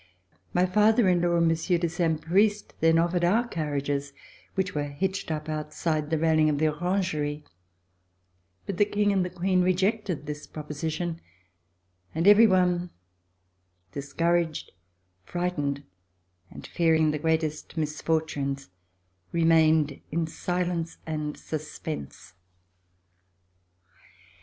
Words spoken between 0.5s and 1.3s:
My father in